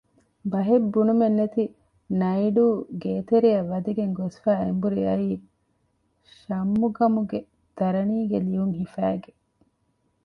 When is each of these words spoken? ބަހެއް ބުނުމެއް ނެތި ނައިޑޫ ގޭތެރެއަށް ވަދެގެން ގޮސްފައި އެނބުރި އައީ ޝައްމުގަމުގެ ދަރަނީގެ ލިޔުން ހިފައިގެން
ބަހެއް 0.51 0.87
ބުނުމެއް 0.93 1.37
ނެތި 1.39 1.63
ނައިޑޫ 2.19 2.65
ގޭތެރެއަށް 3.03 3.69
ވަދެގެން 3.71 4.15
ގޮސްފައި 4.19 4.59
އެނބުރި 4.63 5.01
އައީ 5.07 5.29
ޝައްމުގަމުގެ 6.45 7.39
ދަރަނީގެ 7.77 8.37
ލިޔުން 8.45 8.75
ހިފައިގެން 8.79 9.39